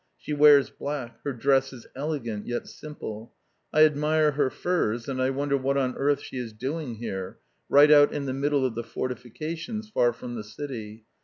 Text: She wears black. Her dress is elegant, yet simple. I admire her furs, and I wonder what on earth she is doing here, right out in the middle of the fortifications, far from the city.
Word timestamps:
She 0.17 0.33
wears 0.33 0.71
black. 0.71 1.21
Her 1.23 1.31
dress 1.31 1.71
is 1.71 1.85
elegant, 1.95 2.47
yet 2.47 2.67
simple. 2.67 3.33
I 3.71 3.83
admire 3.85 4.31
her 4.31 4.49
furs, 4.49 5.07
and 5.07 5.21
I 5.21 5.29
wonder 5.29 5.55
what 5.55 5.77
on 5.77 5.95
earth 5.95 6.21
she 6.23 6.39
is 6.39 6.53
doing 6.53 6.95
here, 6.95 7.37
right 7.69 7.91
out 7.91 8.11
in 8.11 8.25
the 8.25 8.33
middle 8.33 8.65
of 8.65 8.73
the 8.73 8.81
fortifications, 8.83 9.89
far 9.91 10.11
from 10.11 10.33
the 10.33 10.43
city. 10.43 11.03